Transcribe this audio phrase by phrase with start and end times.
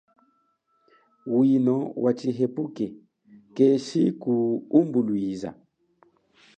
[1.35, 2.85] Wino wa tshihepuke
[3.55, 5.49] keshi kuwimbulwiza.